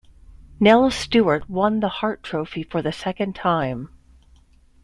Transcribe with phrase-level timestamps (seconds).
[0.59, 3.89] Nels Stewart won the Hart Trophy for the second time.